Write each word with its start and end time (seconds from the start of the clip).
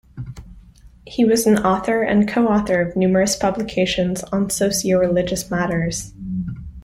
He 1.05 1.25
was 1.25 1.45
an 1.45 1.59
author 1.59 2.01
and 2.01 2.27
co-author 2.27 2.81
of 2.81 2.95
numerous 2.95 3.35
publications 3.35 4.23
on 4.23 4.49
socio-religious 4.49 5.51
matters. 5.51 6.11